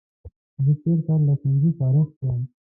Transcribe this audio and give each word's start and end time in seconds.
زه 0.63 0.71
تېر 0.81 0.97
کال 1.07 1.21
له 1.27 1.33
ښوونځي 1.39 1.71
فارغ 1.77 2.07
شوم 2.17 2.41